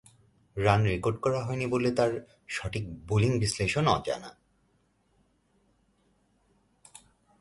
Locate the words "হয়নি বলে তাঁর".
1.45-2.11